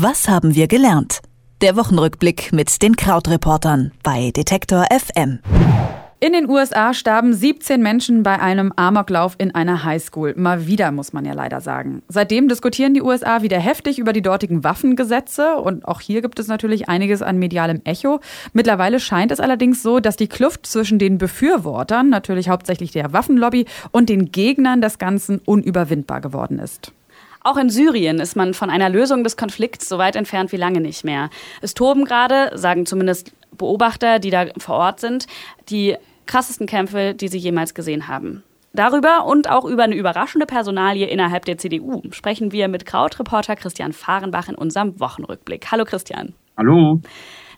Was 0.00 0.28
haben 0.28 0.54
wir 0.54 0.68
gelernt? 0.68 1.18
Der 1.60 1.74
Wochenrückblick 1.74 2.52
mit 2.52 2.82
den 2.82 2.94
Krautreportern 2.94 3.90
bei 4.04 4.30
Detektor 4.30 4.84
FM. 4.92 5.40
In 6.20 6.32
den 6.34 6.48
USA 6.48 6.94
starben 6.94 7.34
17 7.34 7.82
Menschen 7.82 8.22
bei 8.22 8.38
einem 8.38 8.72
Amoklauf 8.76 9.34
in 9.38 9.56
einer 9.56 9.82
Highschool. 9.82 10.34
Mal 10.36 10.68
wieder, 10.68 10.92
muss 10.92 11.12
man 11.12 11.24
ja 11.24 11.32
leider 11.32 11.60
sagen. 11.60 12.02
Seitdem 12.06 12.46
diskutieren 12.46 12.94
die 12.94 13.02
USA 13.02 13.42
wieder 13.42 13.58
heftig 13.58 13.98
über 13.98 14.12
die 14.12 14.22
dortigen 14.22 14.62
Waffengesetze 14.62 15.56
und 15.56 15.84
auch 15.84 16.00
hier 16.00 16.22
gibt 16.22 16.38
es 16.38 16.46
natürlich 16.46 16.88
einiges 16.88 17.20
an 17.20 17.36
medialem 17.40 17.80
Echo. 17.82 18.20
Mittlerweile 18.52 19.00
scheint 19.00 19.32
es 19.32 19.40
allerdings 19.40 19.82
so, 19.82 19.98
dass 19.98 20.14
die 20.14 20.28
Kluft 20.28 20.64
zwischen 20.64 21.00
den 21.00 21.18
Befürwortern, 21.18 22.08
natürlich 22.08 22.48
hauptsächlich 22.48 22.92
der 22.92 23.12
Waffenlobby, 23.12 23.66
und 23.90 24.08
den 24.08 24.30
Gegnern 24.30 24.80
des 24.80 24.98
Ganzen 24.98 25.40
unüberwindbar 25.44 26.20
geworden 26.20 26.60
ist. 26.60 26.92
Auch 27.42 27.56
in 27.56 27.70
Syrien 27.70 28.18
ist 28.18 28.36
man 28.36 28.52
von 28.54 28.70
einer 28.70 28.88
Lösung 28.88 29.22
des 29.22 29.36
Konflikts 29.36 29.88
so 29.88 29.98
weit 29.98 30.16
entfernt 30.16 30.52
wie 30.52 30.56
lange 30.56 30.80
nicht 30.80 31.04
mehr. 31.04 31.30
Es 31.62 31.74
toben 31.74 32.04
gerade, 32.04 32.56
sagen 32.56 32.84
zumindest 32.84 33.32
Beobachter, 33.56 34.18
die 34.18 34.30
da 34.30 34.46
vor 34.58 34.76
Ort 34.76 35.00
sind, 35.00 35.26
die 35.68 35.96
krassesten 36.26 36.66
Kämpfe, 36.66 37.14
die 37.14 37.28
sie 37.28 37.38
jemals 37.38 37.74
gesehen 37.74 38.08
haben. 38.08 38.42
Darüber 38.74 39.24
und 39.24 39.48
auch 39.48 39.64
über 39.64 39.84
eine 39.84 39.94
überraschende 39.94 40.46
Personalie 40.46 41.06
innerhalb 41.06 41.44
der 41.46 41.56
CDU 41.56 42.02
sprechen 42.10 42.52
wir 42.52 42.68
mit 42.68 42.84
Krautreporter 42.84 43.56
Christian 43.56 43.92
Fahrenbach 43.92 44.48
in 44.48 44.54
unserem 44.54 45.00
Wochenrückblick. 45.00 45.70
Hallo 45.72 45.84
Christian. 45.84 46.34
Hallo. 46.56 47.00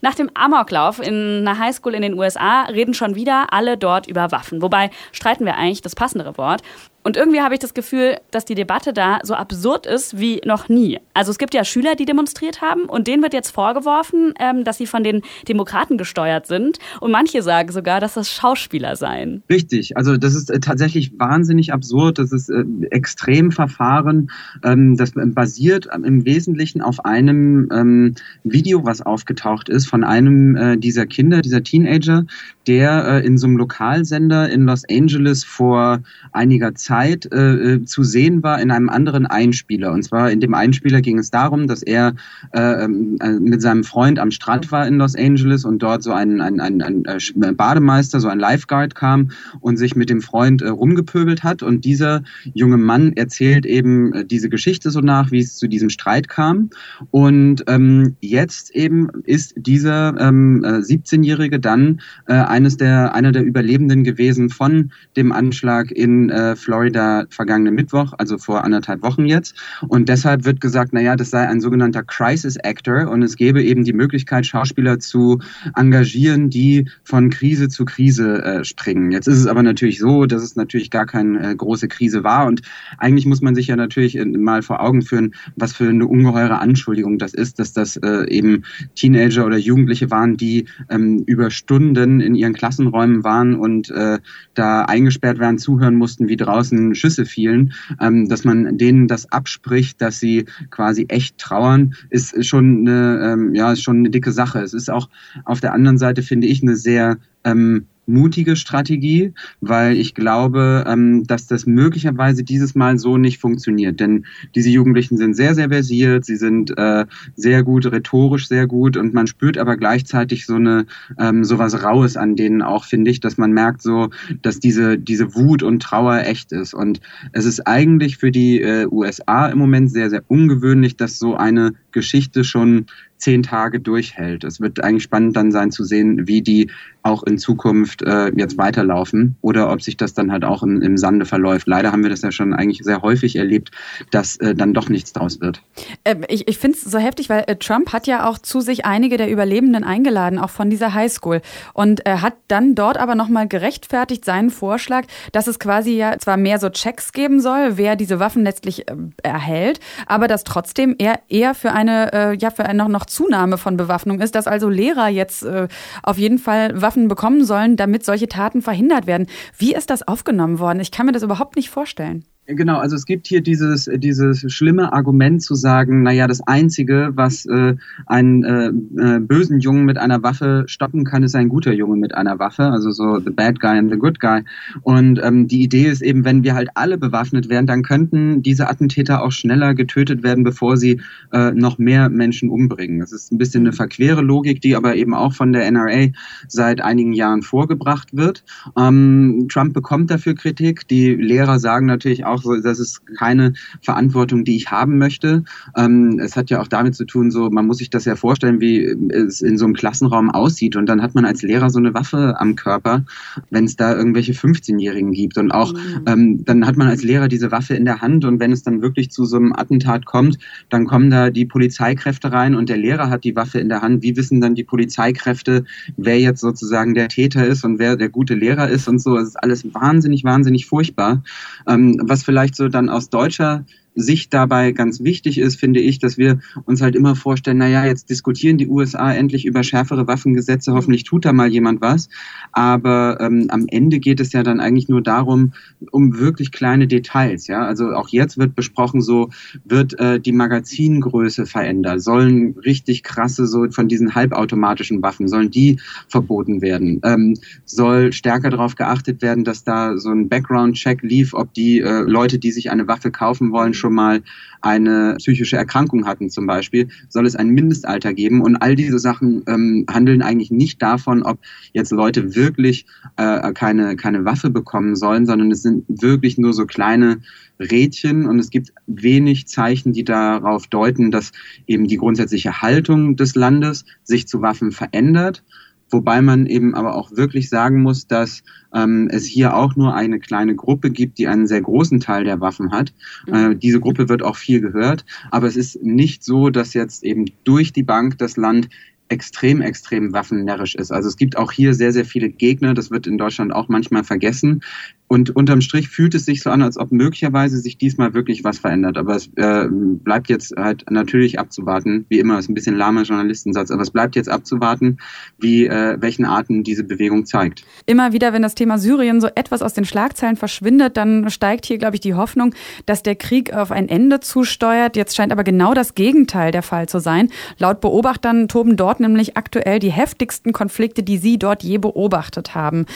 Nach 0.02 0.14
dem 0.14 0.30
Amoklauf 0.34 0.98
in 0.98 1.46
einer 1.46 1.58
Highschool 1.58 1.94
in 1.94 2.02
den 2.02 2.18
USA 2.18 2.62
reden 2.62 2.94
schon 2.94 3.16
wieder 3.16 3.52
alle 3.52 3.76
dort 3.76 4.06
über 4.06 4.32
Waffen. 4.32 4.62
Wobei 4.62 4.90
streiten 5.12 5.44
wir 5.44 5.56
eigentlich 5.56 5.82
das 5.82 5.94
passendere 5.94 6.38
Wort. 6.38 6.62
Und 7.02 7.16
irgendwie 7.16 7.40
habe 7.40 7.54
ich 7.54 7.60
das 7.60 7.72
Gefühl, 7.72 8.16
dass 8.30 8.44
die 8.44 8.54
Debatte 8.54 8.92
da 8.92 9.20
so 9.22 9.34
absurd 9.34 9.86
ist 9.86 10.18
wie 10.18 10.42
noch 10.44 10.68
nie. 10.68 10.98
Also 11.14 11.30
es 11.30 11.38
gibt 11.38 11.54
ja 11.54 11.64
Schüler, 11.64 11.94
die 11.94 12.04
demonstriert 12.04 12.60
haben 12.60 12.82
und 12.82 13.06
denen 13.06 13.22
wird 13.22 13.32
jetzt 13.32 13.50
vorgeworfen, 13.50 14.34
ähm, 14.38 14.64
dass 14.64 14.78
sie 14.78 14.86
von 14.86 15.02
den 15.02 15.22
Demokraten 15.48 15.96
gesteuert 15.96 16.46
sind. 16.46 16.78
Und 17.00 17.10
manche 17.10 17.42
sagen 17.42 17.72
sogar, 17.72 18.00
dass 18.00 18.14
das 18.14 18.30
Schauspieler 18.30 18.96
seien. 18.96 19.42
Richtig. 19.48 19.96
Also 19.96 20.18
das 20.18 20.34
ist 20.34 20.50
äh, 20.50 20.60
tatsächlich 20.60 21.18
wahnsinnig 21.18 21.72
absurd. 21.72 22.18
Das 22.18 22.32
ist 22.32 22.50
äh, 22.50 22.64
extrem 22.90 23.50
verfahren. 23.50 24.30
Ähm, 24.62 24.96
das 24.96 25.12
basiert 25.14 25.88
im 26.04 26.26
Wesentlichen 26.26 26.82
auf 26.82 27.04
einem 27.06 27.68
ähm, 27.72 28.14
Video, 28.44 28.84
was 28.84 29.00
aufgetaucht 29.00 29.70
ist 29.70 29.86
von 29.86 30.04
einem 30.04 30.54
äh, 30.56 30.76
dieser 30.76 31.06
Kinder, 31.06 31.40
dieser 31.40 31.62
Teenager, 31.62 32.24
der 32.66 33.24
in 33.24 33.38
so 33.38 33.46
einem 33.46 33.56
Lokalsender 33.56 34.48
in 34.48 34.64
Los 34.66 34.84
Angeles 34.88 35.42
vor 35.44 36.00
einiger 36.32 36.74
Zeit 36.74 36.89
Zeit 36.90 37.32
äh, 37.32 37.74
äh, 37.74 37.84
zu 37.84 38.02
sehen 38.02 38.42
war 38.42 38.60
in 38.60 38.72
einem 38.72 38.88
anderen 38.88 39.24
Einspieler. 39.24 39.92
Und 39.92 40.02
zwar 40.02 40.32
in 40.32 40.40
dem 40.40 40.54
Einspieler 40.54 41.00
ging 41.00 41.20
es 41.20 41.30
darum, 41.30 41.68
dass 41.68 41.84
er 41.84 42.14
äh, 42.52 42.84
ähm, 42.84 43.16
äh, 43.20 43.30
mit 43.34 43.62
seinem 43.62 43.84
Freund 43.84 44.18
am 44.18 44.32
Strand 44.32 44.72
war 44.72 44.88
in 44.88 44.98
Los 44.98 45.14
Angeles 45.14 45.64
und 45.64 45.78
dort 45.84 46.02
so 46.02 46.12
ein, 46.12 46.40
ein, 46.40 46.58
ein, 46.58 46.82
ein 46.82 47.04
äh, 47.04 47.52
Bademeister, 47.52 48.18
so 48.18 48.26
ein 48.26 48.40
Lifeguard 48.40 48.96
kam 48.96 49.30
und 49.60 49.76
sich 49.76 49.94
mit 49.94 50.10
dem 50.10 50.20
Freund 50.20 50.62
äh, 50.62 50.68
rumgepöbelt 50.68 51.44
hat. 51.44 51.62
Und 51.62 51.84
dieser 51.84 52.24
junge 52.54 52.76
Mann 52.76 53.12
erzählt 53.12 53.66
eben 53.66 54.26
diese 54.26 54.48
Geschichte 54.48 54.90
so 54.90 54.98
nach, 55.00 55.30
wie 55.30 55.38
es 55.38 55.58
zu 55.58 55.68
diesem 55.68 55.90
Streit 55.90 56.26
kam. 56.26 56.70
Und 57.12 57.62
ähm, 57.68 58.16
jetzt 58.18 58.74
eben 58.74 59.10
ist 59.22 59.54
dieser 59.56 60.18
ähm, 60.18 60.64
17-Jährige 60.64 61.60
dann 61.60 62.00
eines 62.26 62.76
der, 62.76 63.14
einer 63.14 63.30
der 63.32 63.44
Überlebenden 63.44 64.02
gewesen 64.02 64.50
von 64.50 64.90
dem 65.16 65.32
Anschlag 65.32 65.90
in 65.92 66.32
Florida 66.56 66.79
Florida 66.80 67.26
vergangenen 67.28 67.74
Mittwoch, 67.74 68.14
also 68.16 68.38
vor 68.38 68.64
anderthalb 68.64 69.02
Wochen 69.02 69.26
jetzt. 69.26 69.54
Und 69.86 70.08
deshalb 70.08 70.46
wird 70.46 70.62
gesagt, 70.62 70.94
naja, 70.94 71.14
das 71.14 71.28
sei 71.28 71.46
ein 71.46 71.60
sogenannter 71.60 72.02
Crisis 72.02 72.56
Actor 72.56 73.10
und 73.10 73.22
es 73.22 73.36
gäbe 73.36 73.62
eben 73.62 73.84
die 73.84 73.92
Möglichkeit, 73.92 74.46
Schauspieler 74.46 74.98
zu 74.98 75.40
engagieren, 75.76 76.48
die 76.48 76.88
von 77.04 77.28
Krise 77.28 77.68
zu 77.68 77.84
Krise 77.84 78.42
äh, 78.42 78.64
springen. 78.64 79.12
Jetzt 79.12 79.28
ist 79.28 79.38
es 79.38 79.46
aber 79.46 79.62
natürlich 79.62 79.98
so, 79.98 80.24
dass 80.24 80.42
es 80.42 80.56
natürlich 80.56 80.90
gar 80.90 81.04
keine 81.04 81.50
äh, 81.50 81.54
große 81.54 81.86
Krise 81.86 82.24
war 82.24 82.46
und 82.46 82.62
eigentlich 82.96 83.26
muss 83.26 83.42
man 83.42 83.54
sich 83.54 83.66
ja 83.66 83.76
natürlich 83.76 84.16
äh, 84.16 84.24
mal 84.24 84.62
vor 84.62 84.80
Augen 84.80 85.02
führen, 85.02 85.34
was 85.56 85.74
für 85.74 85.88
eine 85.88 86.06
ungeheure 86.06 86.60
Anschuldigung 86.60 87.18
das 87.18 87.34
ist, 87.34 87.58
dass 87.58 87.74
das 87.74 87.98
äh, 87.98 88.26
eben 88.30 88.64
Teenager 88.94 89.44
oder 89.44 89.58
Jugendliche 89.58 90.10
waren, 90.10 90.38
die 90.38 90.64
ähm, 90.88 91.24
über 91.26 91.50
Stunden 91.50 92.20
in 92.20 92.34
ihren 92.34 92.54
Klassenräumen 92.54 93.22
waren 93.22 93.54
und 93.54 93.90
äh, 93.90 94.18
da 94.54 94.82
eingesperrt 94.82 95.38
werden, 95.38 95.58
zuhören 95.58 95.96
mussten, 95.96 96.28
wie 96.28 96.36
draußen 96.36 96.69
draußen 96.70 96.94
Schüsse 96.94 97.24
fielen, 97.26 97.72
ähm, 98.00 98.28
dass 98.28 98.44
man 98.44 98.78
denen 98.78 99.08
das 99.08 99.30
abspricht, 99.32 100.00
dass 100.00 100.20
sie 100.20 100.46
quasi 100.70 101.06
echt 101.08 101.38
trauern, 101.38 101.94
ist 102.10 102.44
schon 102.44 102.86
eine, 102.86 103.32
ähm, 103.32 103.54
ja, 103.54 103.74
schon 103.76 103.98
eine 103.98 104.10
dicke 104.10 104.32
Sache. 104.32 104.60
Es 104.60 104.74
ist 104.74 104.90
auch 104.90 105.08
auf 105.44 105.60
der 105.60 105.72
anderen 105.72 105.98
Seite, 105.98 106.22
finde 106.22 106.46
ich, 106.46 106.62
eine 106.62 106.76
sehr 106.76 107.18
ähm, 107.44 107.86
mutige 108.10 108.56
Strategie, 108.56 109.32
weil 109.60 109.96
ich 109.96 110.14
glaube, 110.14 110.84
ähm, 110.86 111.24
dass 111.26 111.46
das 111.46 111.66
möglicherweise 111.66 112.44
dieses 112.44 112.74
Mal 112.74 112.98
so 112.98 113.16
nicht 113.16 113.38
funktioniert. 113.38 114.00
Denn 114.00 114.26
diese 114.54 114.70
Jugendlichen 114.70 115.16
sind 115.16 115.34
sehr, 115.34 115.54
sehr 115.54 115.68
versiert, 115.68 116.24
sie 116.24 116.36
sind 116.36 116.76
äh, 116.76 117.06
sehr 117.36 117.62
gut, 117.62 117.86
rhetorisch 117.86 118.48
sehr 118.48 118.66
gut 118.66 118.96
und 118.96 119.14
man 119.14 119.26
spürt 119.26 119.58
aber 119.58 119.76
gleichzeitig 119.76 120.46
so 120.46 120.56
eine 120.56 120.86
ähm, 121.18 121.44
so 121.44 121.58
was 121.58 121.82
Raues 121.82 122.16
an 122.16 122.36
denen 122.36 122.62
auch, 122.62 122.84
finde 122.84 123.10
ich, 123.10 123.20
dass 123.20 123.38
man 123.38 123.52
merkt 123.52 123.82
so, 123.82 124.10
dass 124.42 124.58
diese, 124.58 124.98
diese 124.98 125.34
Wut 125.34 125.62
und 125.62 125.82
Trauer 125.82 126.20
echt 126.24 126.52
ist. 126.52 126.74
Und 126.74 127.00
es 127.32 127.44
ist 127.44 127.66
eigentlich 127.66 128.16
für 128.18 128.30
die 128.30 128.60
äh, 128.60 128.86
USA 128.90 129.46
im 129.46 129.58
Moment 129.58 129.90
sehr, 129.90 130.10
sehr 130.10 130.22
ungewöhnlich, 130.28 130.96
dass 130.96 131.18
so 131.18 131.36
eine 131.36 131.72
Geschichte 131.92 132.44
schon 132.44 132.86
zehn 133.20 133.42
Tage 133.42 133.80
durchhält. 133.80 134.44
Es 134.44 134.60
wird 134.60 134.82
eigentlich 134.82 135.02
spannend 135.02 135.36
dann 135.36 135.52
sein 135.52 135.70
zu 135.70 135.84
sehen, 135.84 136.26
wie 136.26 136.42
die 136.42 136.70
auch 137.02 137.22
in 137.22 137.38
Zukunft 137.38 138.02
äh, 138.02 138.30
jetzt 138.36 138.58
weiterlaufen 138.58 139.36
oder 139.40 139.72
ob 139.72 139.82
sich 139.82 139.96
das 139.96 140.12
dann 140.12 140.30
halt 140.30 140.44
auch 140.44 140.62
im, 140.62 140.82
im 140.82 140.98
Sande 140.98 141.24
verläuft. 141.24 141.66
Leider 141.66 141.92
haben 141.92 142.02
wir 142.02 142.10
das 142.10 142.22
ja 142.22 142.30
schon 142.30 142.52
eigentlich 142.52 142.80
sehr 142.82 143.02
häufig 143.02 143.36
erlebt, 143.36 143.70
dass 144.10 144.36
äh, 144.36 144.54
dann 144.54 144.74
doch 144.74 144.88
nichts 144.88 145.12
draus 145.12 145.40
wird. 145.40 145.62
Ähm, 146.04 146.24
ich 146.28 146.46
ich 146.48 146.58
finde 146.58 146.76
es 146.76 146.84
so 146.84 146.98
heftig, 146.98 147.28
weil 147.30 147.44
äh, 147.46 147.56
Trump 147.56 147.92
hat 147.92 148.06
ja 148.06 148.28
auch 148.28 148.38
zu 148.38 148.60
sich 148.60 148.84
einige 148.84 149.16
der 149.16 149.30
Überlebenden 149.30 149.84
eingeladen, 149.84 150.38
auch 150.38 150.50
von 150.50 150.68
dieser 150.68 150.92
Highschool. 150.92 151.40
Und 151.72 152.00
er 152.06 152.22
hat 152.22 152.34
dann 152.48 152.74
dort 152.74 152.98
aber 152.98 153.14
nochmal 153.14 153.48
gerechtfertigt 153.48 154.24
seinen 154.24 154.50
Vorschlag, 154.50 155.04
dass 155.32 155.46
es 155.46 155.58
quasi 155.58 155.96
ja 155.96 156.18
zwar 156.18 156.36
mehr 156.36 156.58
so 156.58 156.68
Checks 156.68 157.12
geben 157.12 157.40
soll, 157.40 157.76
wer 157.76 157.96
diese 157.96 158.20
Waffen 158.20 158.44
letztlich 158.44 158.88
äh, 158.88 158.94
erhält, 159.22 159.80
aber 160.06 160.28
dass 160.28 160.44
trotzdem 160.44 160.96
er 160.98 161.20
eher 161.28 161.54
für 161.54 161.72
eine, 161.72 162.12
äh, 162.12 162.36
ja, 162.36 162.50
für 162.50 162.66
eine 162.66 162.80
noch, 162.80 162.88
noch 162.88 163.06
Zunahme 163.10 163.58
von 163.58 163.76
Bewaffnung 163.76 164.20
ist, 164.20 164.34
dass 164.34 164.46
also 164.46 164.68
Lehrer 164.68 165.08
jetzt 165.08 165.42
äh, 165.42 165.68
auf 166.02 166.18
jeden 166.18 166.38
Fall 166.38 166.80
Waffen 166.80 167.08
bekommen 167.08 167.44
sollen, 167.44 167.76
damit 167.76 168.04
solche 168.04 168.28
Taten 168.28 168.62
verhindert 168.62 169.06
werden. 169.06 169.26
Wie 169.58 169.74
ist 169.74 169.90
das 169.90 170.06
aufgenommen 170.06 170.58
worden? 170.58 170.80
Ich 170.80 170.90
kann 170.90 171.06
mir 171.06 171.12
das 171.12 171.22
überhaupt 171.22 171.56
nicht 171.56 171.70
vorstellen. 171.70 172.24
Genau, 172.52 172.78
also 172.78 172.96
es 172.96 173.06
gibt 173.06 173.28
hier 173.28 173.42
dieses, 173.42 173.88
dieses 173.98 174.52
schlimme 174.52 174.92
Argument 174.92 175.40
zu 175.40 175.54
sagen, 175.54 176.02
naja, 176.02 176.26
das 176.26 176.40
Einzige, 176.40 177.10
was 177.14 177.46
äh, 177.46 177.76
einen 178.06 178.44
äh, 178.44 178.68
äh, 179.16 179.20
bösen 179.20 179.60
Jungen 179.60 179.84
mit 179.84 179.98
einer 179.98 180.22
Waffe 180.22 180.64
stoppen 180.66 181.04
kann, 181.04 181.22
ist 181.22 181.36
ein 181.36 181.48
guter 181.48 181.72
Junge 181.72 181.96
mit 181.96 182.14
einer 182.14 182.38
Waffe, 182.38 182.64
also 182.64 182.90
so 182.90 183.20
the 183.20 183.30
bad 183.30 183.60
guy 183.60 183.78
and 183.78 183.90
the 183.90 183.98
good 183.98 184.18
guy. 184.18 184.42
Und 184.82 185.20
ähm, 185.22 185.46
die 185.46 185.62
Idee 185.62 185.86
ist 185.86 186.02
eben, 186.02 186.24
wenn 186.24 186.42
wir 186.42 186.54
halt 186.54 186.70
alle 186.74 186.98
bewaffnet 186.98 187.48
wären, 187.48 187.66
dann 187.66 187.82
könnten 187.82 188.42
diese 188.42 188.68
Attentäter 188.68 189.22
auch 189.22 189.32
schneller 189.32 189.74
getötet 189.74 190.22
werden, 190.22 190.42
bevor 190.42 190.76
sie 190.76 191.00
äh, 191.32 191.52
noch 191.52 191.78
mehr 191.78 192.08
Menschen 192.08 192.50
umbringen. 192.50 192.98
Das 192.98 193.12
ist 193.12 193.30
ein 193.32 193.38
bisschen 193.38 193.62
eine 193.62 193.72
verquere 193.72 194.22
Logik, 194.22 194.60
die 194.60 194.74
aber 194.74 194.96
eben 194.96 195.14
auch 195.14 195.34
von 195.34 195.52
der 195.52 195.70
NRA 195.70 196.08
seit 196.48 196.80
einigen 196.80 197.12
Jahren 197.12 197.42
vorgebracht 197.42 198.16
wird. 198.16 198.44
Ähm, 198.76 199.46
Trump 199.48 199.72
bekommt 199.72 200.10
dafür 200.10 200.34
Kritik. 200.34 200.88
Die 200.88 201.14
Lehrer 201.14 201.58
sagen 201.60 201.86
natürlich 201.86 202.24
auch, 202.24 202.39
so, 202.42 202.60
das 202.60 202.78
ist 202.78 203.02
keine 203.18 203.54
Verantwortung, 203.82 204.44
die 204.44 204.56
ich 204.56 204.70
haben 204.70 204.98
möchte. 204.98 205.44
Ähm, 205.76 206.18
es 206.22 206.36
hat 206.36 206.50
ja 206.50 206.60
auch 206.60 206.68
damit 206.68 206.94
zu 206.94 207.04
tun, 207.04 207.30
so 207.30 207.50
man 207.50 207.66
muss 207.66 207.78
sich 207.78 207.90
das 207.90 208.04
ja 208.04 208.16
vorstellen, 208.16 208.60
wie 208.60 208.84
es 208.84 209.40
in 209.40 209.58
so 209.58 209.64
einem 209.64 209.74
Klassenraum 209.74 210.30
aussieht 210.30 210.76
und 210.76 210.86
dann 210.86 211.02
hat 211.02 211.14
man 211.14 211.24
als 211.24 211.42
Lehrer 211.42 211.70
so 211.70 211.78
eine 211.78 211.94
Waffe 211.94 212.34
am 212.38 212.56
Körper, 212.56 213.04
wenn 213.50 213.64
es 213.64 213.76
da 213.76 213.94
irgendwelche 213.94 214.32
15-Jährigen 214.32 215.12
gibt 215.12 215.38
und 215.38 215.50
auch 215.50 215.72
mhm. 215.72 216.02
ähm, 216.06 216.44
dann 216.44 216.66
hat 216.66 216.76
man 216.76 216.88
als 216.88 217.02
Lehrer 217.02 217.28
diese 217.28 217.50
Waffe 217.50 217.74
in 217.74 217.84
der 217.84 218.00
Hand 218.00 218.24
und 218.24 218.40
wenn 218.40 218.52
es 218.52 218.62
dann 218.62 218.82
wirklich 218.82 219.10
zu 219.10 219.24
so 219.24 219.36
einem 219.36 219.52
Attentat 219.52 220.04
kommt, 220.04 220.38
dann 220.68 220.86
kommen 220.86 221.10
da 221.10 221.30
die 221.30 221.44
Polizeikräfte 221.44 222.32
rein 222.32 222.54
und 222.54 222.68
der 222.68 222.76
Lehrer 222.76 223.10
hat 223.10 223.24
die 223.24 223.36
Waffe 223.36 223.58
in 223.60 223.68
der 223.68 223.82
Hand. 223.82 224.02
Wie 224.02 224.16
wissen 224.16 224.40
dann 224.40 224.54
die 224.54 224.64
Polizeikräfte, 224.64 225.64
wer 225.96 226.18
jetzt 226.18 226.40
sozusagen 226.40 226.94
der 226.94 227.08
Täter 227.08 227.46
ist 227.46 227.64
und 227.64 227.78
wer 227.78 227.96
der 227.96 228.08
gute 228.08 228.34
Lehrer 228.34 228.68
ist 228.68 228.88
und 228.88 229.00
so? 229.00 229.16
Es 229.16 229.28
ist 229.28 229.42
alles 229.42 229.74
wahnsinnig, 229.74 230.24
wahnsinnig 230.24 230.66
furchtbar. 230.66 231.22
Ähm, 231.66 232.00
was 232.02 232.19
vielleicht 232.24 232.56
so 232.56 232.68
dann 232.68 232.88
aus 232.88 233.10
deutscher 233.10 233.64
sich 234.00 234.28
dabei 234.28 234.72
ganz 234.72 235.00
wichtig 235.00 235.38
ist, 235.38 235.58
finde 235.58 235.80
ich, 235.80 235.98
dass 235.98 236.18
wir 236.18 236.40
uns 236.64 236.80
halt 236.80 236.96
immer 236.96 237.16
vorstellen, 237.16 237.58
naja, 237.58 237.84
jetzt 237.84 238.10
diskutieren 238.10 238.58
die 238.58 238.68
USA 238.68 239.12
endlich 239.12 239.44
über 239.44 239.62
schärfere 239.62 240.06
Waffengesetze, 240.06 240.72
hoffentlich 240.72 241.04
tut 241.04 241.24
da 241.24 241.32
mal 241.32 241.48
jemand 241.48 241.80
was. 241.80 242.08
Aber 242.52 243.18
ähm, 243.20 243.46
am 243.50 243.66
Ende 243.68 244.00
geht 244.00 244.20
es 244.20 244.32
ja 244.32 244.42
dann 244.42 244.60
eigentlich 244.60 244.88
nur 244.88 245.02
darum, 245.02 245.52
um 245.90 246.18
wirklich 246.18 246.52
kleine 246.52 246.86
Details. 246.86 247.46
Ja, 247.46 247.62
also 247.62 247.90
auch 247.92 248.08
jetzt 248.08 248.38
wird 248.38 248.54
besprochen, 248.54 249.00
so 249.00 249.30
wird 249.64 249.98
äh, 249.98 250.20
die 250.20 250.32
Magazingröße 250.32 251.46
verändert, 251.46 252.02
sollen 252.02 252.56
richtig 252.64 253.02
krasse 253.02 253.46
so 253.46 253.70
von 253.70 253.88
diesen 253.88 254.14
halbautomatischen 254.14 255.02
Waffen 255.02 255.28
sollen 255.28 255.50
die 255.50 255.78
verboten 256.08 256.62
werden, 256.62 257.00
ähm, 257.04 257.36
soll 257.64 258.12
stärker 258.12 258.50
darauf 258.50 258.74
geachtet 258.74 259.22
werden, 259.22 259.44
dass 259.44 259.64
da 259.64 259.96
so 259.96 260.10
ein 260.10 260.28
Background-Check 260.28 261.02
lief, 261.02 261.34
ob 261.34 261.52
die 261.54 261.80
äh, 261.80 262.02
Leute, 262.02 262.38
die 262.38 262.52
sich 262.52 262.70
eine 262.70 262.88
Waffe 262.88 263.10
kaufen 263.10 263.52
wollen, 263.52 263.74
schon 263.74 263.89
mal 263.90 264.22
eine 264.62 265.16
psychische 265.18 265.56
Erkrankung 265.56 266.06
hatten 266.06 266.30
zum 266.30 266.46
Beispiel, 266.46 266.88
soll 267.08 267.26
es 267.26 267.36
ein 267.36 267.50
Mindestalter 267.50 268.12
geben. 268.12 268.42
Und 268.42 268.56
all 268.56 268.74
diese 268.76 268.98
Sachen 268.98 269.42
ähm, 269.46 269.86
handeln 269.90 270.22
eigentlich 270.22 270.50
nicht 270.50 270.80
davon, 270.82 271.22
ob 271.22 271.38
jetzt 271.72 271.92
Leute 271.92 272.34
wirklich 272.34 272.86
äh, 273.16 273.52
keine, 273.52 273.96
keine 273.96 274.24
Waffe 274.24 274.50
bekommen 274.50 274.96
sollen, 274.96 275.26
sondern 275.26 275.50
es 275.50 275.62
sind 275.62 275.84
wirklich 275.88 276.38
nur 276.38 276.52
so 276.52 276.66
kleine 276.66 277.20
Rädchen 277.60 278.26
und 278.26 278.38
es 278.38 278.50
gibt 278.50 278.72
wenig 278.86 279.46
Zeichen, 279.46 279.92
die 279.92 280.04
darauf 280.04 280.66
deuten, 280.66 281.10
dass 281.10 281.32
eben 281.66 281.86
die 281.86 281.98
grundsätzliche 281.98 282.62
Haltung 282.62 283.16
des 283.16 283.34
Landes 283.34 283.84
sich 284.02 284.26
zu 284.26 284.40
Waffen 284.40 284.72
verändert. 284.72 285.42
Wobei 285.90 286.22
man 286.22 286.46
eben 286.46 286.74
aber 286.74 286.94
auch 286.94 287.12
wirklich 287.12 287.48
sagen 287.48 287.82
muss, 287.82 288.06
dass 288.06 288.42
ähm, 288.74 289.08
es 289.10 289.24
hier 289.24 289.56
auch 289.56 289.76
nur 289.76 289.94
eine 289.94 290.20
kleine 290.20 290.54
Gruppe 290.54 290.90
gibt, 290.90 291.18
die 291.18 291.26
einen 291.26 291.46
sehr 291.46 291.60
großen 291.60 292.00
Teil 292.00 292.24
der 292.24 292.40
Waffen 292.40 292.72
hat. 292.72 292.92
Mhm. 293.26 293.34
Äh, 293.34 293.56
diese 293.56 293.80
Gruppe 293.80 294.08
wird 294.08 294.22
auch 294.22 294.36
viel 294.36 294.60
gehört, 294.60 295.04
aber 295.30 295.46
es 295.46 295.56
ist 295.56 295.82
nicht 295.82 296.24
so, 296.24 296.50
dass 296.50 296.74
jetzt 296.74 297.02
eben 297.02 297.26
durch 297.44 297.72
die 297.72 297.82
Bank 297.82 298.18
das 298.18 298.36
Land 298.36 298.68
extrem, 299.10 299.60
extrem 299.60 300.12
waffennärrisch 300.12 300.76
ist. 300.76 300.92
Also 300.92 301.08
es 301.08 301.16
gibt 301.16 301.36
auch 301.36 301.50
hier 301.50 301.74
sehr, 301.74 301.92
sehr 301.92 302.04
viele 302.04 302.28
Gegner. 302.28 302.74
Das 302.74 302.90
wird 302.90 303.06
in 303.08 303.18
Deutschland 303.18 303.52
auch 303.52 303.68
manchmal 303.68 304.04
vergessen. 304.04 304.62
Und 305.12 305.34
unterm 305.34 305.60
Strich 305.60 305.88
fühlt 305.88 306.14
es 306.14 306.24
sich 306.24 306.40
so 306.40 306.50
an, 306.50 306.62
als 306.62 306.78
ob 306.78 306.92
möglicherweise 306.92 307.58
sich 307.58 307.76
diesmal 307.76 308.14
wirklich 308.14 308.44
was 308.44 308.60
verändert. 308.60 308.96
Aber 308.96 309.16
es 309.16 309.28
äh, 309.34 309.66
bleibt 309.68 310.28
jetzt 310.28 310.54
halt 310.56 310.88
natürlich 310.88 311.40
abzuwarten. 311.40 312.06
Wie 312.08 312.20
immer, 312.20 312.38
ist 312.38 312.48
ein 312.48 312.54
bisschen 312.54 312.76
lahmer 312.76 313.02
Journalistensatz, 313.02 313.72
aber 313.72 313.82
es 313.82 313.90
bleibt 313.90 314.14
jetzt 314.14 314.28
abzuwarten, 314.28 314.98
wie 315.36 315.66
äh, 315.66 315.96
welchen 315.98 316.24
Arten 316.24 316.62
diese 316.62 316.84
Bewegung 316.84 317.26
zeigt. 317.26 317.64
Immer 317.86 318.12
wieder, 318.12 318.32
wenn 318.32 318.42
das 318.42 318.54
Thema 318.54 318.78
Syrien 318.78 319.20
so 319.20 319.26
etwas 319.34 319.62
aus 319.62 319.74
den 319.74 319.84
Schlagzeilen 319.84 320.36
verschwindet, 320.36 320.96
dann 320.96 321.28
steigt 321.28 321.66
hier, 321.66 321.78
glaube 321.78 321.96
ich, 321.96 322.00
die 322.00 322.14
Hoffnung, 322.14 322.54
dass 322.86 323.02
der 323.02 323.16
Krieg 323.16 323.52
auf 323.52 323.72
ein 323.72 323.88
Ende 323.88 324.20
zusteuert. 324.20 324.94
Jetzt 324.94 325.16
scheint 325.16 325.32
aber 325.32 325.42
genau 325.42 325.74
das 325.74 325.96
Gegenteil 325.96 326.52
der 326.52 326.62
Fall 326.62 326.88
zu 326.88 327.00
sein. 327.00 327.30
Laut 327.58 327.80
Beobachtern 327.80 328.46
toben 328.46 328.76
dort 328.76 329.00
nämlich 329.00 329.36
aktuell 329.36 329.80
die 329.80 329.90
heftigsten 329.90 330.52
Konflikte, 330.52 331.02
die 331.02 331.18
sie 331.18 331.36
dort 331.36 331.64
je 331.64 331.78
beobachtet 331.78 332.54
haben. 332.54 332.86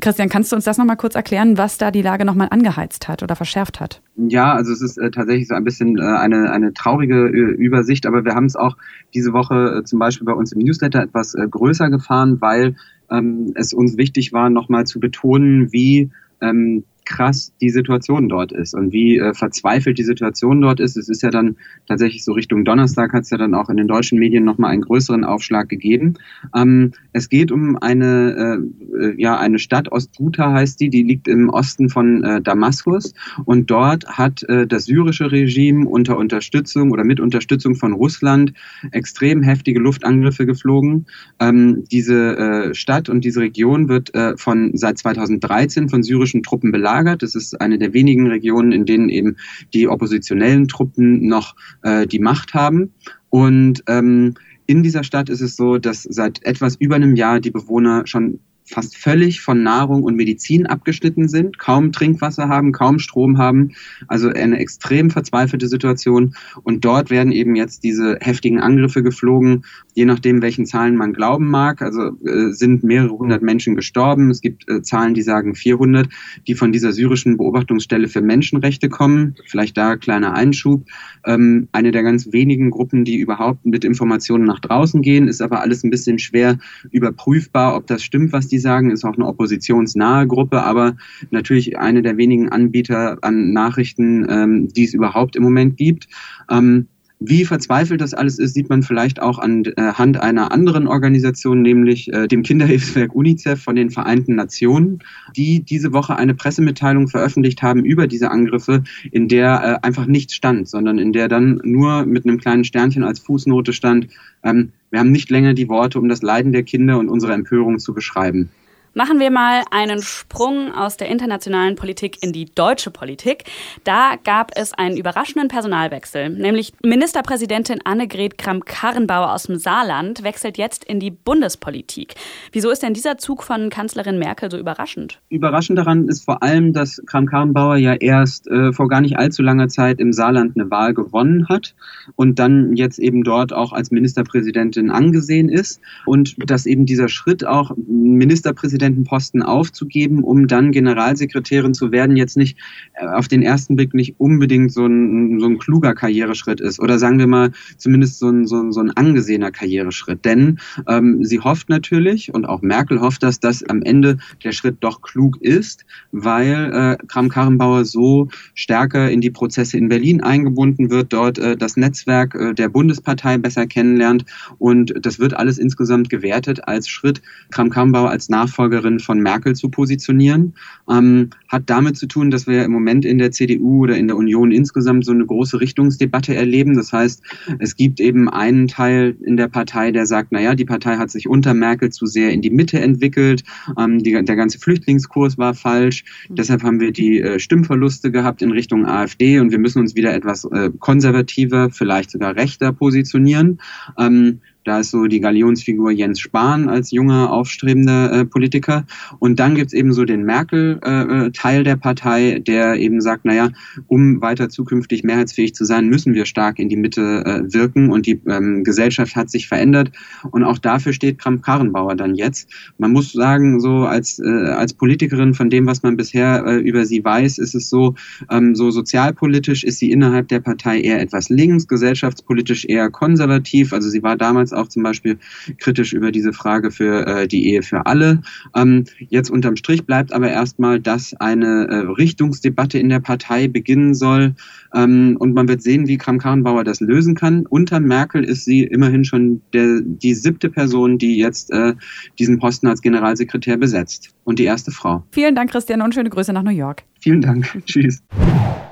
Christian, 0.00 0.28
kannst 0.28 0.50
du 0.50 0.56
uns 0.56 0.64
das 0.64 0.76
nochmal 0.76 0.96
kurz 0.96 1.14
erklären, 1.14 1.56
was 1.56 1.78
da 1.78 1.90
die 1.90 2.02
Lage 2.02 2.24
nochmal 2.24 2.48
angeheizt 2.50 3.08
hat 3.08 3.22
oder 3.22 3.36
verschärft 3.36 3.80
hat? 3.80 4.02
Ja, 4.16 4.52
also 4.52 4.72
es 4.72 4.82
ist 4.82 4.98
äh, 4.98 5.10
tatsächlich 5.10 5.48
so 5.48 5.54
ein 5.54 5.64
bisschen 5.64 5.98
äh, 5.98 6.02
eine, 6.02 6.50
eine 6.50 6.74
traurige 6.74 7.28
äh, 7.28 7.54
Übersicht, 7.54 8.06
aber 8.06 8.24
wir 8.24 8.34
haben 8.34 8.46
es 8.46 8.56
auch 8.56 8.76
diese 9.14 9.32
Woche 9.32 9.78
äh, 9.78 9.84
zum 9.84 9.98
Beispiel 9.98 10.26
bei 10.26 10.32
uns 10.32 10.52
im 10.52 10.60
Newsletter 10.60 11.00
etwas 11.00 11.34
äh, 11.34 11.46
größer 11.48 11.90
gefahren, 11.90 12.40
weil 12.40 12.76
ähm, 13.10 13.52
es 13.54 13.72
uns 13.72 13.96
wichtig 13.96 14.32
war, 14.32 14.50
nochmal 14.50 14.84
zu 14.84 14.98
betonen, 15.00 15.72
wie 15.72 16.10
ähm, 16.40 16.84
krass 17.04 17.52
die 17.60 17.70
Situation 17.70 18.28
dort 18.28 18.52
ist 18.52 18.74
und 18.74 18.92
wie 18.92 19.18
äh, 19.18 19.34
verzweifelt 19.34 19.98
die 19.98 20.04
Situation 20.04 20.60
dort 20.60 20.80
ist. 20.80 20.96
Es 20.96 21.08
ist 21.08 21.22
ja 21.22 21.30
dann 21.30 21.56
tatsächlich 21.86 22.24
so 22.24 22.32
Richtung 22.32 22.64
Donnerstag 22.64 23.12
hat 23.12 23.24
es 23.24 23.30
ja 23.30 23.38
dann 23.38 23.54
auch 23.54 23.68
in 23.68 23.76
den 23.76 23.88
deutschen 23.88 24.18
Medien 24.18 24.44
nochmal 24.44 24.70
einen 24.70 24.82
größeren 24.82 25.24
Aufschlag 25.24 25.68
gegeben. 25.68 26.14
Ähm, 26.54 26.92
es 27.12 27.28
geht 27.28 27.52
um 27.52 27.76
eine, 27.76 28.62
äh, 28.98 29.20
ja, 29.20 29.38
eine 29.38 29.58
Stadt, 29.58 29.92
Ostguta 29.92 30.52
heißt 30.52 30.80
die, 30.80 30.90
die 30.90 31.02
liegt 31.02 31.28
im 31.28 31.48
Osten 31.50 31.88
von 31.88 32.24
äh, 32.24 32.40
Damaskus 32.40 33.14
und 33.44 33.70
dort 33.70 34.06
hat 34.06 34.42
äh, 34.44 34.66
das 34.66 34.86
syrische 34.86 35.30
Regime 35.30 35.86
unter 35.88 36.16
Unterstützung 36.16 36.90
oder 36.90 37.04
mit 37.04 37.20
Unterstützung 37.20 37.74
von 37.74 37.92
Russland 37.92 38.52
extrem 38.92 39.42
heftige 39.42 39.80
Luftangriffe 39.80 40.46
geflogen. 40.46 41.06
Ähm, 41.40 41.84
diese 41.90 42.36
äh, 42.36 42.74
Stadt 42.74 43.08
und 43.08 43.24
diese 43.24 43.40
Region 43.40 43.88
wird 43.88 44.14
äh, 44.14 44.36
von 44.36 44.72
seit 44.74 44.98
2013 44.98 45.88
von 45.88 46.02
syrischen 46.02 46.42
Truppen 46.42 46.72
belagert 46.72 46.93
gelagert. 46.94 47.22
Das 47.22 47.34
ist 47.34 47.60
eine 47.60 47.78
der 47.78 47.92
wenigen 47.92 48.28
Regionen, 48.28 48.72
in 48.72 48.86
denen 48.86 49.08
eben 49.08 49.36
die 49.72 49.88
oppositionellen 49.88 50.68
Truppen 50.68 51.26
noch 51.26 51.54
äh, 51.82 52.06
die 52.06 52.20
Macht 52.20 52.54
haben. 52.54 52.92
Und 53.30 53.82
ähm, 53.88 54.34
in 54.66 54.82
dieser 54.82 55.04
Stadt 55.04 55.28
ist 55.28 55.40
es 55.40 55.56
so, 55.56 55.78
dass 55.78 56.02
seit 56.04 56.44
etwas 56.44 56.76
über 56.76 56.94
einem 56.94 57.16
Jahr 57.16 57.40
die 57.40 57.50
Bewohner 57.50 58.06
schon 58.06 58.40
fast 58.66 58.96
völlig 58.96 59.42
von 59.42 59.62
Nahrung 59.62 60.02
und 60.02 60.16
Medizin 60.16 60.66
abgeschnitten 60.66 61.28
sind, 61.28 61.58
kaum 61.58 61.92
Trinkwasser 61.92 62.48
haben, 62.48 62.72
kaum 62.72 62.98
Strom 62.98 63.36
haben, 63.36 63.72
also 64.08 64.28
eine 64.28 64.58
extrem 64.58 65.10
verzweifelte 65.10 65.68
Situation. 65.68 66.34
Und 66.62 66.84
dort 66.84 67.10
werden 67.10 67.32
eben 67.32 67.56
jetzt 67.56 67.84
diese 67.84 68.16
heftigen 68.20 68.60
Angriffe 68.60 69.02
geflogen, 69.02 69.64
je 69.94 70.06
nachdem, 70.06 70.40
welchen 70.40 70.64
Zahlen 70.64 70.96
man 70.96 71.12
glauben 71.12 71.50
mag. 71.50 71.82
Also 71.82 72.12
äh, 72.24 72.52
sind 72.52 72.84
mehrere 72.84 73.18
hundert 73.18 73.42
Menschen 73.42 73.76
gestorben. 73.76 74.30
Es 74.30 74.40
gibt 74.40 74.68
äh, 74.68 74.80
Zahlen, 74.82 75.14
die 75.14 75.22
sagen 75.22 75.54
400, 75.54 76.08
die 76.46 76.54
von 76.54 76.72
dieser 76.72 76.92
syrischen 76.92 77.36
Beobachtungsstelle 77.36 78.08
für 78.08 78.22
Menschenrechte 78.22 78.88
kommen. 78.88 79.34
Vielleicht 79.46 79.76
da 79.76 79.96
kleiner 79.96 80.32
Einschub. 80.34 80.86
Ähm, 81.26 81.68
eine 81.72 81.92
der 81.92 82.02
ganz 82.02 82.32
wenigen 82.32 82.70
Gruppen, 82.70 83.04
die 83.04 83.18
überhaupt 83.18 83.66
mit 83.66 83.84
Informationen 83.84 84.44
nach 84.44 84.60
draußen 84.60 85.02
gehen, 85.02 85.28
ist 85.28 85.42
aber 85.42 85.60
alles 85.60 85.84
ein 85.84 85.90
bisschen 85.90 86.18
schwer 86.18 86.58
überprüfbar, 86.90 87.76
ob 87.76 87.86
das 87.86 88.02
stimmt, 88.02 88.32
was 88.32 88.48
die 88.48 88.53
die 88.54 88.60
sagen, 88.60 88.90
ist 88.90 89.04
auch 89.04 89.16
eine 89.16 89.26
oppositionsnahe 89.26 90.28
Gruppe, 90.28 90.62
aber 90.62 90.96
natürlich 91.30 91.76
eine 91.76 92.02
der 92.02 92.16
wenigen 92.16 92.50
Anbieter 92.50 93.18
an 93.22 93.52
Nachrichten, 93.52 94.26
ähm, 94.30 94.68
die 94.68 94.84
es 94.84 94.94
überhaupt 94.94 95.34
im 95.34 95.42
Moment 95.42 95.76
gibt. 95.76 96.06
Ähm, 96.48 96.86
wie 97.26 97.44
verzweifelt 97.44 98.00
das 98.00 98.14
alles 98.14 98.38
ist, 98.38 98.54
sieht 98.54 98.68
man 98.68 98.82
vielleicht 98.82 99.20
auch 99.20 99.38
anhand 99.38 100.16
äh, 100.16 100.20
einer 100.20 100.52
anderen 100.52 100.86
Organisation, 100.86 101.62
nämlich 101.62 102.12
äh, 102.12 102.28
dem 102.28 102.42
Kinderhilfswerk 102.42 103.14
UNICEF 103.14 103.62
von 103.62 103.76
den 103.76 103.90
Vereinten 103.90 104.34
Nationen, 104.34 104.98
die 105.36 105.60
diese 105.60 105.92
Woche 105.92 106.16
eine 106.16 106.34
Pressemitteilung 106.34 107.08
veröffentlicht 107.08 107.62
haben 107.62 107.84
über 107.84 108.06
diese 108.06 108.30
Angriffe, 108.30 108.82
in 109.10 109.28
der 109.28 109.80
äh, 109.82 109.86
einfach 109.86 110.06
nichts 110.06 110.34
stand, 110.34 110.68
sondern 110.68 110.98
in 110.98 111.12
der 111.12 111.28
dann 111.28 111.60
nur 111.64 112.04
mit 112.04 112.26
einem 112.26 112.38
kleinen 112.38 112.64
Sternchen 112.64 113.04
als 113.04 113.20
Fußnote 113.20 113.72
stand, 113.72 114.08
ähm, 114.42 114.72
wir 114.90 115.00
haben 115.00 115.10
nicht 115.10 115.30
länger 115.30 115.54
die 115.54 115.68
Worte, 115.68 115.98
um 115.98 116.08
das 116.08 116.22
Leiden 116.22 116.52
der 116.52 116.62
Kinder 116.62 116.98
und 116.98 117.08
unsere 117.08 117.32
Empörung 117.32 117.78
zu 117.78 117.94
beschreiben. 117.94 118.50
Machen 118.96 119.18
wir 119.18 119.32
mal 119.32 119.64
einen 119.72 120.02
Sprung 120.02 120.72
aus 120.72 120.96
der 120.96 121.08
internationalen 121.08 121.74
Politik 121.74 122.22
in 122.22 122.32
die 122.32 122.44
deutsche 122.44 122.92
Politik. 122.92 123.42
Da 123.82 124.12
gab 124.22 124.52
es 124.54 124.72
einen 124.72 124.96
überraschenden 124.96 125.48
Personalwechsel, 125.48 126.30
nämlich 126.30 126.72
Ministerpräsidentin 126.84 127.80
Annegret 127.84 128.38
Kramp-Karrenbauer 128.38 129.32
aus 129.32 129.44
dem 129.44 129.56
Saarland 129.56 130.22
wechselt 130.22 130.58
jetzt 130.58 130.84
in 130.84 131.00
die 131.00 131.10
Bundespolitik. 131.10 132.14
Wieso 132.52 132.70
ist 132.70 132.84
denn 132.84 132.94
dieser 132.94 133.18
Zug 133.18 133.42
von 133.42 133.68
Kanzlerin 133.68 134.16
Merkel 134.16 134.48
so 134.48 134.58
überraschend? 134.58 135.18
Überraschend 135.28 135.76
daran 135.76 136.06
ist 136.06 136.24
vor 136.24 136.44
allem, 136.44 136.72
dass 136.72 137.02
Kramp-Karrenbauer 137.04 137.78
ja 137.78 137.94
erst 137.94 138.46
äh, 138.46 138.72
vor 138.72 138.86
gar 138.86 139.00
nicht 139.00 139.18
allzu 139.18 139.42
langer 139.42 139.66
Zeit 139.66 139.98
im 139.98 140.12
Saarland 140.12 140.56
eine 140.56 140.70
Wahl 140.70 140.94
gewonnen 140.94 141.48
hat 141.48 141.74
und 142.14 142.38
dann 142.38 142.76
jetzt 142.76 143.00
eben 143.00 143.24
dort 143.24 143.52
auch 143.52 143.72
als 143.72 143.90
Ministerpräsidentin 143.90 144.90
angesehen 144.90 145.48
ist 145.48 145.80
und 146.06 146.36
dass 146.48 146.64
eben 146.64 146.86
dieser 146.86 147.08
Schritt 147.08 147.44
auch 147.44 147.72
Ministerpräsident 147.76 148.83
Präsidentenposten 148.84 149.42
aufzugeben, 149.42 150.24
um 150.24 150.46
dann 150.46 150.72
Generalsekretärin 150.72 151.74
zu 151.74 151.90
werden, 151.90 152.16
jetzt 152.16 152.36
nicht 152.36 152.58
äh, 152.94 153.06
auf 153.06 153.28
den 153.28 153.42
ersten 153.42 153.76
Blick 153.76 153.94
nicht 153.94 154.16
unbedingt 154.18 154.72
so 154.72 154.86
ein, 154.86 155.40
so 155.40 155.46
ein 155.46 155.58
kluger 155.58 155.94
Karriereschritt 155.94 156.60
ist 156.60 156.80
oder 156.80 156.98
sagen 156.98 157.18
wir 157.18 157.26
mal 157.26 157.50
zumindest 157.78 158.18
so 158.18 158.28
ein, 158.28 158.46
so 158.46 158.60
ein, 158.60 158.72
so 158.72 158.80
ein 158.80 158.90
angesehener 158.90 159.50
Karriereschritt. 159.50 160.24
Denn 160.24 160.58
ähm, 160.88 161.24
sie 161.24 161.40
hofft 161.40 161.68
natürlich 161.68 162.34
und 162.34 162.44
auch 162.44 162.60
Merkel 162.62 163.00
hofft, 163.00 163.22
dass 163.22 163.40
das 163.40 163.62
am 163.62 163.82
Ende 163.82 164.18
der 164.42 164.52
Schritt 164.52 164.76
doch 164.80 165.00
klug 165.00 165.40
ist, 165.40 165.86
weil 166.12 166.98
äh, 167.00 167.06
Kram-Karrenbauer 167.06 167.84
so 167.84 168.28
stärker 168.54 169.10
in 169.10 169.20
die 169.20 169.30
Prozesse 169.30 169.78
in 169.78 169.88
Berlin 169.88 170.20
eingebunden 170.20 170.90
wird, 170.90 171.12
dort 171.12 171.38
äh, 171.38 171.56
das 171.56 171.76
Netzwerk 171.76 172.34
äh, 172.34 172.54
der 172.54 172.68
Bundespartei 172.68 173.38
besser 173.38 173.66
kennenlernt 173.66 174.24
und 174.58 174.92
das 175.00 175.18
wird 175.18 175.34
alles 175.34 175.58
insgesamt 175.58 176.10
gewertet 176.10 176.68
als 176.68 176.88
Schritt, 176.88 177.22
Kram-Karrenbauer 177.50 178.10
als 178.10 178.28
Nachfolger 178.28 178.73
Nachfolgerin 178.74 179.00
von 179.00 179.20
Merkel 179.20 179.54
zu 179.54 179.68
positionieren. 179.68 180.54
Ähm, 180.90 181.30
hat 181.48 181.64
damit 181.66 181.96
zu 181.96 182.06
tun, 182.06 182.30
dass 182.30 182.46
wir 182.46 182.64
im 182.64 182.72
Moment 182.72 183.04
in 183.04 183.18
der 183.18 183.30
CDU 183.30 183.84
oder 183.84 183.96
in 183.96 184.08
der 184.08 184.16
Union 184.16 184.50
insgesamt 184.50 185.04
so 185.04 185.12
eine 185.12 185.24
große 185.24 185.60
Richtungsdebatte 185.60 186.34
erleben. 186.34 186.76
Das 186.76 186.92
heißt, 186.92 187.22
es 187.58 187.76
gibt 187.76 188.00
eben 188.00 188.28
einen 188.28 188.68
Teil 188.68 189.16
in 189.24 189.36
der 189.36 189.48
Partei, 189.48 189.92
der 189.92 190.06
sagt, 190.06 190.32
naja, 190.32 190.54
die 190.54 190.64
Partei 190.64 190.96
hat 190.96 191.10
sich 191.10 191.28
unter 191.28 191.54
Merkel 191.54 191.90
zu 191.90 192.06
sehr 192.06 192.32
in 192.32 192.42
die 192.42 192.50
Mitte 192.50 192.80
entwickelt. 192.80 193.44
Ähm, 193.78 194.02
die, 194.02 194.12
der 194.12 194.36
ganze 194.36 194.58
Flüchtlingskurs 194.58 195.38
war 195.38 195.54
falsch. 195.54 196.04
Mhm. 196.28 196.34
Deshalb 196.36 196.62
haben 196.62 196.80
wir 196.80 196.92
die 196.92 197.20
äh, 197.20 197.38
Stimmverluste 197.38 198.10
gehabt 198.10 198.42
in 198.42 198.50
Richtung 198.50 198.86
AfD 198.86 199.38
und 199.38 199.50
wir 199.50 199.58
müssen 199.58 199.80
uns 199.80 199.94
wieder 199.94 200.12
etwas 200.12 200.44
äh, 200.44 200.70
konservativer, 200.78 201.70
vielleicht 201.70 202.10
sogar 202.10 202.36
rechter 202.36 202.72
positionieren. 202.72 203.60
Ähm, 203.98 204.40
da 204.64 204.80
ist 204.80 204.90
so 204.90 205.06
die 205.06 205.20
Galionsfigur 205.20 205.90
Jens 205.90 206.20
Spahn 206.20 206.68
als 206.68 206.90
junger, 206.90 207.30
aufstrebender 207.30 208.12
äh, 208.12 208.24
Politiker. 208.24 208.84
Und 209.18 209.38
dann 209.38 209.54
gibt's 209.54 209.74
eben 209.74 209.92
so 209.92 210.04
den 210.04 210.24
Merkel-Teil 210.24 211.60
äh, 211.60 211.64
der 211.64 211.76
Partei, 211.76 212.40
der 212.40 212.76
eben 212.76 213.00
sagt, 213.00 213.24
naja, 213.24 213.50
um 213.86 214.20
weiter 214.22 214.48
zukünftig 214.48 215.04
mehrheitsfähig 215.04 215.54
zu 215.54 215.64
sein, 215.64 215.88
müssen 215.88 216.14
wir 216.14 216.24
stark 216.24 216.58
in 216.58 216.68
die 216.68 216.76
Mitte 216.76 217.24
äh, 217.24 217.52
wirken. 217.52 217.90
Und 217.90 218.06
die 218.06 218.20
ähm, 218.26 218.64
Gesellschaft 218.64 219.16
hat 219.16 219.30
sich 219.30 219.48
verändert. 219.48 219.92
Und 220.30 220.44
auch 220.44 220.58
dafür 220.58 220.92
steht 220.92 221.18
Kramp-Karrenbauer 221.18 221.94
dann 221.94 222.14
jetzt. 222.14 222.48
Man 222.78 222.92
muss 222.92 223.12
sagen, 223.12 223.60
so 223.60 223.84
als, 223.84 224.18
äh, 224.18 224.28
als 224.28 224.72
Politikerin 224.72 225.34
von 225.34 225.50
dem, 225.50 225.66
was 225.66 225.82
man 225.82 225.96
bisher 225.96 226.44
äh, 226.46 226.56
über 226.56 226.86
sie 226.86 227.04
weiß, 227.04 227.38
ist 227.38 227.54
es 227.54 227.68
so, 227.68 227.94
ähm, 228.30 228.54
so 228.54 228.70
sozialpolitisch 228.70 229.62
ist 229.64 229.78
sie 229.78 229.90
innerhalb 229.90 230.28
der 230.28 230.40
Partei 230.40 230.80
eher 230.80 231.00
etwas 231.00 231.28
links, 231.28 231.68
gesellschaftspolitisch 231.68 232.64
eher 232.64 232.90
konservativ. 232.90 233.72
Also 233.72 233.90
sie 233.90 234.02
war 234.02 234.16
damals 234.16 234.53
auch 234.54 234.68
zum 234.68 234.82
Beispiel 234.82 235.18
kritisch 235.58 235.92
über 235.92 236.10
diese 236.10 236.32
Frage 236.32 236.70
für 236.70 237.06
äh, 237.06 237.28
die 237.28 237.48
Ehe 237.48 237.62
für 237.62 237.86
alle. 237.86 238.22
Ähm, 238.54 238.84
jetzt 238.98 239.30
unterm 239.30 239.56
Strich 239.56 239.84
bleibt 239.84 240.12
aber 240.12 240.30
erstmal, 240.30 240.80
dass 240.80 241.14
eine 241.20 241.66
äh, 241.68 241.76
Richtungsdebatte 241.92 242.78
in 242.78 242.88
der 242.88 243.00
Partei 243.00 243.48
beginnen 243.48 243.94
soll. 243.94 244.34
Ähm, 244.74 245.16
und 245.18 245.34
man 245.34 245.48
wird 245.48 245.62
sehen, 245.62 245.86
wie 245.88 245.98
Kram-Karrenbauer 245.98 246.64
das 246.64 246.80
lösen 246.80 247.14
kann. 247.14 247.46
Unter 247.46 247.80
Merkel 247.80 248.24
ist 248.24 248.44
sie 248.44 248.64
immerhin 248.64 249.04
schon 249.04 249.42
der, 249.52 249.80
die 249.82 250.14
siebte 250.14 250.50
Person, 250.50 250.98
die 250.98 251.16
jetzt 251.16 251.52
äh, 251.52 251.74
diesen 252.18 252.38
Posten 252.38 252.66
als 252.66 252.82
Generalsekretär 252.82 253.56
besetzt. 253.56 254.10
Und 254.24 254.38
die 254.38 254.44
erste 254.44 254.70
Frau. 254.70 255.04
Vielen 255.12 255.34
Dank, 255.34 255.50
Christian, 255.50 255.82
und 255.82 255.94
schöne 255.94 256.10
Grüße 256.10 256.32
nach 256.32 256.42
New 256.42 256.50
York. 256.50 256.84
Vielen 257.00 257.20
Dank. 257.20 257.46
Tschüss. 257.66 258.02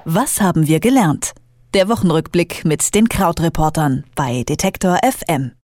Was 0.04 0.40
haben 0.40 0.66
wir 0.66 0.80
gelernt? 0.80 1.32
Der 1.74 1.88
Wochenrückblick 1.88 2.64
mit 2.64 2.94
den 2.94 3.08
Krautreportern 3.08 4.04
bei 4.14 4.42
Detektor 4.46 4.98
FM. 5.02 5.52